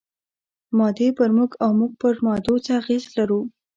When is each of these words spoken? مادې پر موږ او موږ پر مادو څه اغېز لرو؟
مادې 0.77 1.07
پر 1.17 1.29
موږ 1.37 1.51
او 1.63 1.71
موږ 1.79 1.91
پر 2.01 2.15
مادو 2.25 2.55
څه 2.65 2.71
اغېز 2.81 3.03
لرو؟ 3.17 3.41